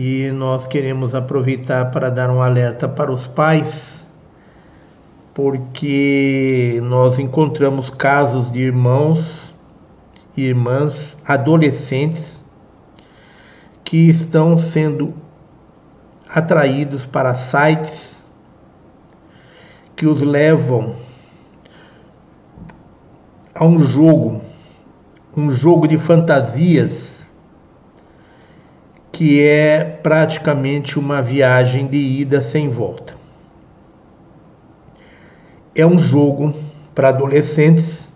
e 0.00 0.30
nós 0.30 0.68
queremos 0.68 1.12
aproveitar 1.12 1.90
para 1.90 2.08
dar 2.08 2.30
um 2.30 2.40
alerta 2.40 2.88
para 2.88 3.10
os 3.10 3.26
pais, 3.26 4.06
porque 5.34 6.78
nós 6.84 7.18
encontramos 7.18 7.90
casos 7.90 8.48
de 8.48 8.60
irmãos 8.60 9.52
e 10.36 10.42
irmãs 10.42 11.16
adolescentes 11.26 12.44
que 13.82 14.08
estão 14.08 14.56
sendo 14.56 15.12
atraídos 16.28 17.04
para 17.04 17.34
sites 17.34 18.24
que 19.96 20.06
os 20.06 20.22
levam 20.22 20.94
a 23.52 23.64
um 23.64 23.80
jogo, 23.80 24.40
um 25.36 25.50
jogo 25.50 25.88
de 25.88 25.98
fantasias 25.98 27.07
que 29.18 29.42
é 29.42 29.82
praticamente 29.82 30.96
uma 30.96 31.20
viagem 31.20 31.88
de 31.88 31.96
ida 31.96 32.40
sem 32.40 32.68
volta. 32.68 33.14
É 35.74 35.84
um 35.84 35.98
jogo 35.98 36.54
para 36.94 37.08
adolescentes, 37.08 38.08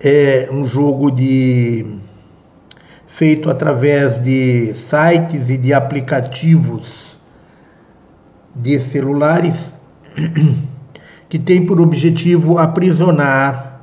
é 0.00 0.48
um 0.50 0.66
jogo 0.66 1.10
de 1.10 1.98
feito 3.06 3.50
através 3.50 4.16
de 4.22 4.72
sites 4.72 5.50
e 5.50 5.58
de 5.58 5.74
aplicativos 5.74 7.18
de 8.56 8.78
celulares 8.78 9.74
que 11.28 11.38
tem 11.38 11.66
por 11.66 11.78
objetivo 11.78 12.56
aprisionar 12.56 13.82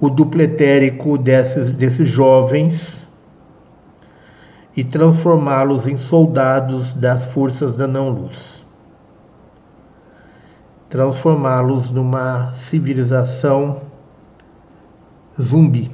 o 0.00 0.08
dupletérico 0.08 1.18
desses, 1.18 1.70
desses 1.72 2.08
jovens 2.08 3.03
e 4.76 4.82
transformá-los 4.82 5.86
em 5.86 5.96
soldados 5.96 6.92
das 6.94 7.24
forças 7.26 7.76
da 7.76 7.86
não-luz. 7.86 8.64
Transformá-los 10.88 11.90
numa 11.90 12.52
civilização 12.52 13.82
zumbi. 15.40 15.90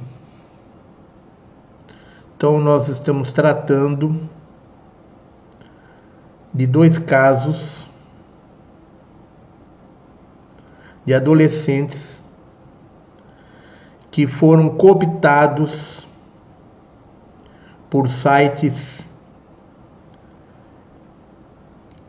Então, 2.35 2.59
nós 2.59 2.87
estamos 2.89 3.31
tratando 3.31 4.15
de 6.53 6.65
dois 6.65 6.97
casos 6.97 7.85
de 11.05 11.13
adolescentes 11.13 12.21
que 14.09 14.27
foram 14.27 14.69
cooptados 14.69 16.07
por 17.91 18.09
sites 18.09 19.01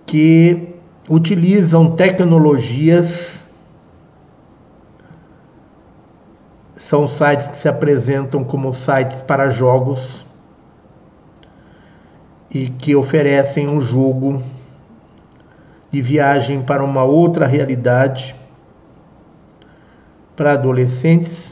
que 0.07 0.77
utilizam 1.11 1.97
tecnologias 1.97 3.41
são 6.79 7.09
sites 7.09 7.49
que 7.49 7.57
se 7.57 7.69
apresentam 7.69 8.45
como 8.45 8.73
sites 8.73 9.23
para 9.23 9.49
jogos 9.49 10.25
e 12.49 12.69
que 12.69 12.95
oferecem 12.95 13.69
um 13.69 13.81
jogo 13.81 14.41
de 15.91 16.01
viagem 16.01 16.63
para 16.63 16.85
uma 16.85 17.03
outra 17.03 17.45
realidade 17.45 18.37
para 20.37 20.53
adolescentes 20.53 21.52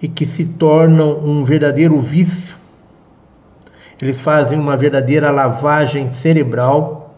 e 0.00 0.08
que 0.08 0.26
se 0.26 0.44
tornam 0.44 1.18
um 1.18 1.44
verdadeiro 1.44 1.98
vício. 2.00 2.54
Eles 4.00 4.20
fazem 4.20 4.58
uma 4.58 4.76
verdadeira 4.76 5.30
lavagem 5.30 6.12
cerebral. 6.12 7.14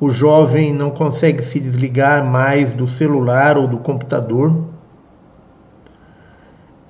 O 0.00 0.10
jovem 0.10 0.72
não 0.72 0.90
consegue 0.90 1.42
se 1.42 1.60
desligar 1.60 2.24
mais 2.24 2.72
do 2.72 2.86
celular 2.86 3.56
ou 3.56 3.66
do 3.66 3.78
computador 3.78 4.64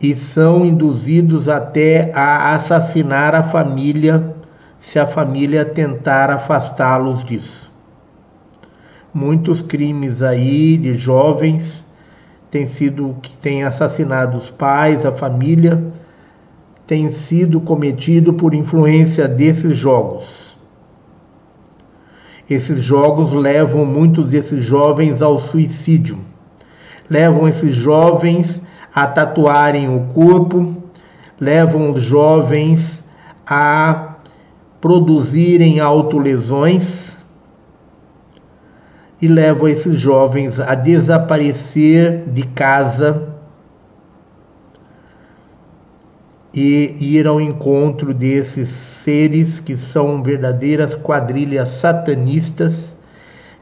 e 0.00 0.14
são 0.14 0.64
induzidos 0.64 1.48
até 1.48 2.12
a 2.14 2.54
assassinar 2.54 3.34
a 3.34 3.42
família 3.42 4.34
se 4.80 4.98
a 4.98 5.06
família 5.06 5.64
tentar 5.64 6.30
afastá-los 6.30 7.24
disso 7.24 7.66
muitos 9.16 9.62
crimes 9.62 10.20
aí 10.20 10.76
de 10.76 10.92
jovens 10.92 11.82
têm 12.56 12.66
sido 12.66 13.14
que 13.20 13.36
têm 13.36 13.64
assassinado 13.64 14.38
os 14.38 14.48
pais, 14.48 15.04
a 15.04 15.12
família, 15.12 15.84
tem 16.86 17.10
sido 17.10 17.60
cometido 17.60 18.32
por 18.32 18.54
influência 18.54 19.28
desses 19.28 19.76
jogos. 19.76 20.56
Esses 22.48 22.82
jogos 22.82 23.34
levam 23.34 23.84
muitos 23.84 24.30
desses 24.30 24.64
jovens 24.64 25.20
ao 25.20 25.38
suicídio. 25.38 26.16
Levam 27.10 27.46
esses 27.46 27.74
jovens 27.74 28.62
a 28.94 29.06
tatuarem 29.06 29.94
o 29.94 30.06
corpo, 30.14 30.82
levam 31.38 31.92
os 31.92 32.02
jovens 32.02 33.04
a 33.46 34.14
produzirem 34.80 35.78
autolesões 35.78 37.05
e 39.20 39.28
levam 39.28 39.68
esses 39.68 39.98
jovens 39.98 40.60
a 40.60 40.74
desaparecer 40.74 42.24
de 42.26 42.42
casa 42.42 43.34
e 46.52 46.96
ir 47.00 47.26
ao 47.26 47.40
encontro 47.40 48.14
desses 48.14 48.68
seres 48.68 49.60
que 49.60 49.76
são 49.76 50.22
verdadeiras 50.22 50.94
quadrilhas 50.94 51.68
satanistas 51.68 52.96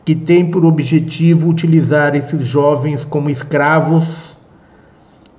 que 0.05 0.15
têm 0.15 0.51
por 0.51 0.65
objetivo 0.65 1.49
utilizar 1.49 2.15
esses 2.15 2.47
jovens 2.47 3.05
como 3.05 3.31
escravos, 3.31 4.37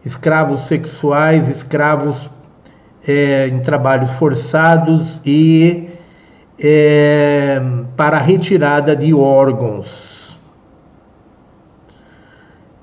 escravos 0.03 0.63
sexuais, 0.63 1.47
escravos 1.49 2.17
é, 3.07 3.47
em 3.47 3.59
trabalhos 3.59 4.11
forçados 4.11 5.21
e 5.25 5.84
é, 6.59 7.61
para 7.95 8.17
retirada 8.17 8.95
de 8.95 9.13
órgãos. 9.13 10.15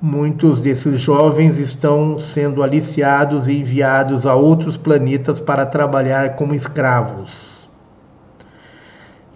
Muitos 0.00 0.60
desses 0.60 1.00
jovens 1.00 1.59
estão 1.59 2.19
sendo 2.19 2.62
aliciados 2.62 3.49
e 3.49 3.59
enviados 3.59 4.27
a 4.27 4.34
outros 4.34 4.77
planetas 4.77 5.38
para 5.41 5.65
trabalhar 5.65 6.34
como 6.34 6.55
escravos. 6.55 7.53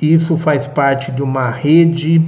Isso 0.00 0.36
faz 0.36 0.66
parte 0.66 1.12
de 1.12 1.22
uma 1.22 1.48
rede, 1.50 2.20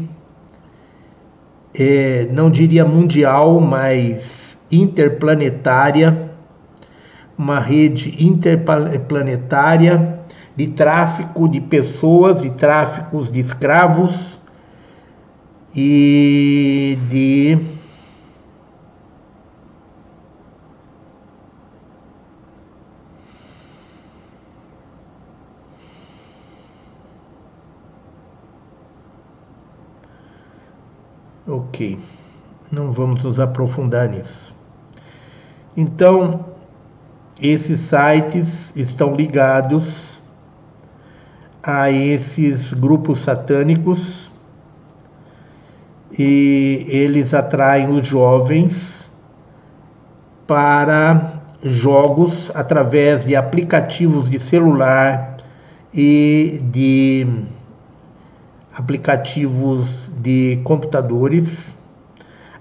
é, 1.75 2.29
não 2.33 2.49
diria 2.49 2.85
mundial, 2.85 3.61
mas 3.61 4.57
interplanetária, 4.71 6.31
uma 7.37 7.59
rede 7.59 8.25
interplanetária 8.25 10.18
de 10.59 10.67
tráfico 10.67 11.49
de 11.49 11.61
pessoas, 11.61 12.43
de 12.43 12.51
tráficos 12.51 13.31
de 13.31 13.39
escravos 13.39 14.37
e 15.73 16.99
de 17.09 17.57
Ok, 31.47 31.97
não 32.73 32.91
vamos 32.91 33.23
nos 33.23 33.39
aprofundar 33.39 34.09
nisso. 34.09 34.53
Então, 35.77 36.47
esses 37.41 37.81
sites 37.83 38.77
estão 38.77 39.15
ligados 39.15 40.08
a 41.68 41.91
esses 41.91 42.72
grupos 42.72 43.20
satânicos 43.20 44.30
e 46.18 46.86
eles 46.88 47.34
atraem 47.34 47.91
os 47.91 48.06
jovens 48.06 49.10
para 50.47 51.42
jogos 51.62 52.50
através 52.54 53.26
de 53.26 53.36
aplicativos 53.36 54.30
de 54.30 54.38
celular 54.38 55.36
e 55.92 56.59
de 56.72 57.26
aplicativos 58.74 60.10
de 60.22 60.60
computadores. 60.65 61.66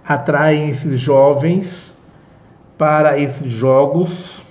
Atraem 0.05 0.67
esses 0.67 0.99
jovens 0.99 1.95
para 2.77 3.17
esses 3.17 3.49
jogos 3.49 4.41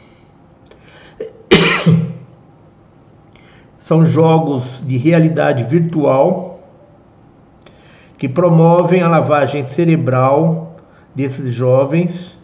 São 3.87 4.05
jogos 4.05 4.83
de 4.85 4.97
realidade 4.97 5.63
virtual 5.63 6.59
que 8.19 8.29
promovem 8.29 9.01
a 9.01 9.09
lavagem 9.09 9.65
cerebral 9.65 10.75
desses 11.15 11.53
jovens 11.53 12.37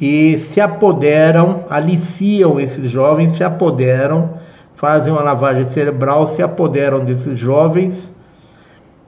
e 0.00 0.36
se 0.38 0.60
apoderam, 0.60 1.66
aliciam 1.70 2.58
esses 2.58 2.90
jovens, 2.90 3.36
se 3.36 3.44
apoderam, 3.44 4.30
fazem 4.74 5.12
uma 5.12 5.22
lavagem 5.22 5.66
cerebral, 5.70 6.26
se 6.26 6.42
apoderam 6.42 7.04
desses 7.04 7.38
jovens, 7.38 8.10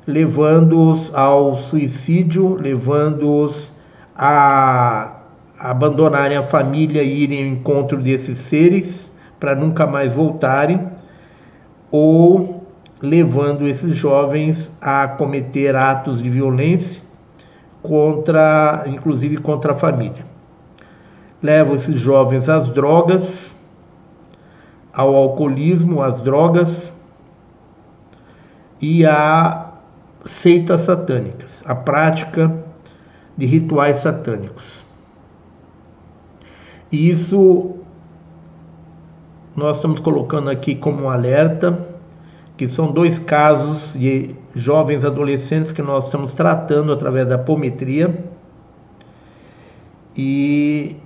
levando-os 0.07 1.13
ao 1.13 1.59
suicídio, 1.59 2.55
levando-os 2.55 3.73
a 4.17 5.17
abandonarem 5.59 6.39
a 6.39 6.45
família 6.45 7.03
e 7.03 7.25
irem 7.25 7.43
ao 7.43 7.49
encontro 7.49 7.99
desses 7.99 8.39
seres 8.39 9.11
para 9.41 9.57
nunca 9.57 9.89
mais 9.89 10.15
voltarem, 10.15 10.95
ou 11.91 12.67
levando 13.01 13.67
esses 13.67 13.97
jovens 13.97 14.71
a 14.81 15.07
cometer 15.09 15.75
atos 15.77 16.23
de 16.23 16.31
violência 16.31 17.03
contra, 17.83 18.85
inclusive 18.87 19.37
contra 19.39 19.73
a 19.73 19.77
família. 19.77 20.25
Levam 21.43 21.77
esses 21.77 22.01
jovens 22.01 22.49
às 22.49 22.69
drogas, 22.69 23.55
ao 24.93 25.15
alcoolismo, 25.15 26.03
às 26.03 26.21
drogas 26.21 26.95
e 28.81 29.05
a 29.05 29.71
seitas 30.25 30.83
satânicas, 30.83 31.63
a 31.65 31.75
prática 31.75 32.65
de 33.37 33.47
rituais 33.47 33.99
satânicos. 33.99 34.83
E 36.91 37.11
isso 37.11 37.77
nós 39.57 39.77
estamos 39.77 40.01
colocando 40.01 40.51
aqui 40.51 40.75
como 40.75 41.05
um 41.05 41.11
alerta, 41.11 41.89
que 42.59 42.69
são 42.69 42.93
dois 42.93 43.19
casos 43.19 43.95
de 43.95 44.37
jovens 44.55 45.03
adolescentes 45.03 45.73
que 45.73 45.81
nós 45.81 46.05
estamos 46.05 46.35
tratando 46.35 46.93
através 46.93 47.27
da 47.27 47.37
apometria. 47.37 48.23
E 50.15 50.97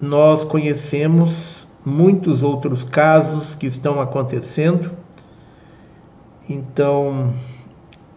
nós 0.00 0.44
conhecemos 0.44 1.66
muitos 1.84 2.42
outros 2.44 2.84
casos 2.84 3.56
que 3.56 3.66
estão 3.66 4.00
acontecendo. 4.00 4.92
Então, 6.48 7.30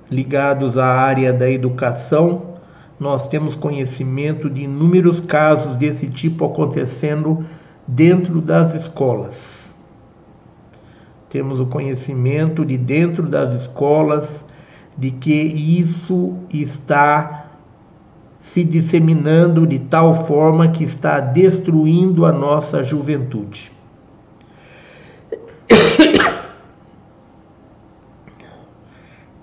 ligados 0.09 0.77
à 0.77 0.85
área 0.85 1.33
da 1.33 1.49
educação, 1.49 2.53
nós 2.99 3.27
temos 3.27 3.55
conhecimento 3.55 4.49
de 4.49 4.61
inúmeros 4.61 5.19
casos 5.19 5.75
desse 5.77 6.07
tipo 6.07 6.45
acontecendo 6.45 7.45
dentro 7.87 8.41
das 8.41 8.73
escolas. 8.75 9.73
Temos 11.29 11.59
o 11.59 11.65
conhecimento 11.65 12.63
de 12.63 12.77
dentro 12.77 13.23
das 13.23 13.61
escolas 13.61 14.43
de 14.97 15.11
que 15.11 15.33
isso 15.33 16.37
está 16.53 17.47
se 18.39 18.63
disseminando 18.63 19.65
de 19.65 19.79
tal 19.79 20.25
forma 20.25 20.67
que 20.67 20.83
está 20.83 21.19
destruindo 21.19 22.25
a 22.25 22.31
nossa 22.31 22.83
juventude. 22.83 23.71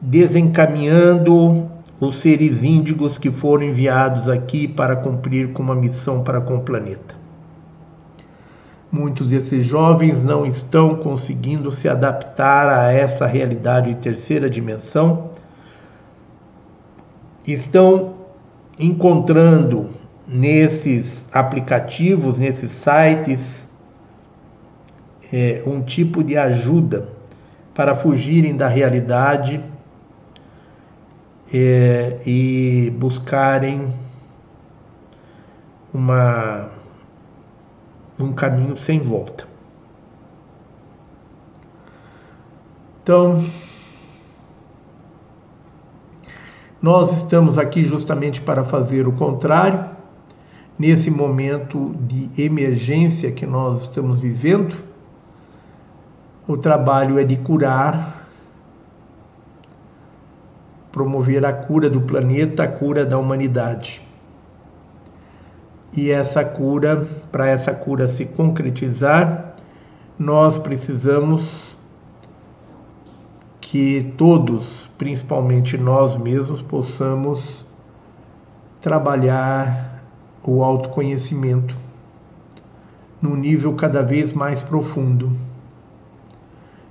Desencaminhando 0.01 1.69
os 1.99 2.21
seres 2.21 2.63
índigos 2.63 3.19
que 3.19 3.31
foram 3.31 3.65
enviados 3.65 4.29
aqui 4.29 4.67
para 4.69 4.97
cumprir 4.97 5.53
com 5.53 5.63
uma 5.63 5.75
missão 5.75 6.23
para 6.23 6.41
com 6.41 6.57
o 6.57 6.61
planeta. 6.61 7.20
Muitos 8.93 9.29
desses 9.29 9.65
jovens 9.65 10.25
não 10.25 10.45
estão 10.45 10.97
conseguindo 10.97 11.71
se 11.71 11.89
adaptar 11.89 12.69
a 12.69 12.93
essa 12.93 13.25
realidade 13.25 13.95
de 13.95 14.01
terceira 14.01 14.51
dimensão. 14.51 15.31
Estão 17.47 18.15
encontrando 18.79 19.91
nesses 20.27 21.29
aplicativos, 21.33 22.39
nesses 22.39 22.73
sites, 22.73 23.65
é, 25.33 25.63
um 25.67 25.81
tipo 25.83 26.25
de 26.25 26.37
ajuda 26.37 27.09
para 27.73 27.95
fugirem 27.95 28.57
da 28.57 28.67
realidade 28.67 29.63
é, 31.53 32.19
e 32.27 32.93
buscarem 32.99 33.89
uma, 35.93 36.71
um 38.23 38.33
caminho 38.33 38.77
sem 38.77 39.01
volta. 39.01 39.47
Então, 43.03 43.45
nós 46.81 47.17
estamos 47.17 47.59
aqui 47.59 47.85
justamente 47.85 48.41
para 48.41 48.65
fazer 48.65 49.09
o 49.09 49.13
contrário, 49.13 49.85
nesse 50.79 51.11
momento 51.11 51.95
de 52.01 52.43
emergência 52.43 53.31
que 53.33 53.45
nós 53.45 53.83
estamos 53.83 54.21
vivendo. 54.21 54.75
O 56.49 56.57
trabalho 56.57 57.19
é 57.19 57.25
de 57.25 57.37
curar 57.37 58.21
promover 60.91 61.45
a 61.45 61.53
cura 61.53 61.89
do 61.89 62.01
planeta, 62.01 62.65
a 62.65 62.69
cura 62.69 63.05
da 63.05 63.19
humanidade. 63.19 64.03
E 65.97 66.11
essa 66.11 66.45
cura, 66.45 67.07
para 67.33 67.49
essa 67.49 67.75
cura 67.75 68.07
se 68.07 68.25
concretizar, 68.25 69.57
nós 70.19 70.59
precisamos 70.59 71.77
que 73.61 74.13
todos, 74.17 74.89
principalmente 74.99 75.77
nós 75.77 76.17
mesmos, 76.17 76.63
possamos 76.63 77.65
trabalhar 78.81 80.03
o 80.43 80.63
autoconhecimento 80.63 81.77
num 83.21 83.37
nível 83.37 83.75
cada 83.75 84.03
vez 84.03 84.33
mais 84.33 84.63
profundo, 84.63 85.33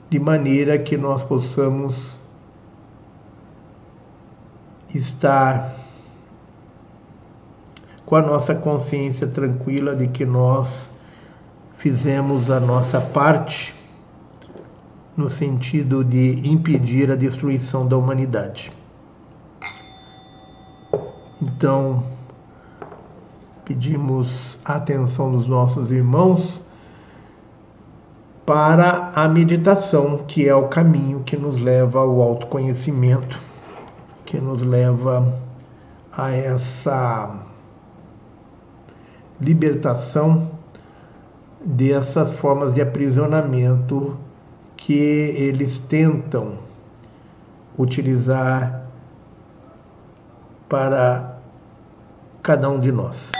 de 0.09 0.19
maneira 0.19 0.77
que 0.77 0.95
nós 0.97 1.23
possamos 1.23 1.95
estar 4.93 5.75
com 8.09 8.15
a 8.15 8.21
nossa 8.21 8.55
consciência 8.55 9.27
tranquila 9.27 9.95
de 9.95 10.07
que 10.07 10.25
nós 10.25 10.89
fizemos 11.77 12.49
a 12.49 12.59
nossa 12.59 12.99
parte 12.99 13.75
no 15.15 15.29
sentido 15.29 16.03
de 16.03 16.49
impedir 16.49 17.11
a 17.11 17.15
destruição 17.15 17.87
da 17.87 17.95
humanidade. 17.95 18.71
Então, 21.39 22.03
pedimos 23.63 24.57
a 24.65 24.75
atenção 24.75 25.31
dos 25.31 25.47
nossos 25.47 25.91
irmãos 25.91 26.59
para 28.43 29.11
a 29.13 29.27
meditação, 29.27 30.25
que 30.27 30.49
é 30.49 30.55
o 30.55 30.67
caminho 30.67 31.19
que 31.19 31.37
nos 31.37 31.57
leva 31.57 31.99
ao 31.99 32.19
autoconhecimento 32.19 33.39
que 34.29 34.39
nos 34.39 34.61
leva 34.61 35.33
a 36.15 36.31
essa 36.31 37.48
libertação 39.39 40.51
dessas 41.63 42.33
formas 42.33 42.73
de 42.73 42.81
aprisionamento 42.81 44.17
que 44.77 44.93
eles 44.93 45.77
tentam 45.77 46.57
utilizar 47.77 48.85
para 50.67 51.37
cada 52.41 52.69
um 52.69 52.79
de 52.79 52.91
nós. 52.91 53.38